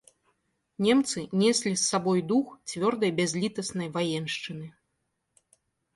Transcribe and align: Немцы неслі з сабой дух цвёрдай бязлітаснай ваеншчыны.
Немцы 0.85 1.19
неслі 1.41 1.73
з 1.75 1.83
сабой 1.91 2.19
дух 2.33 2.47
цвёрдай 2.71 3.11
бязлітаснай 3.19 3.87
ваеншчыны. 3.99 4.67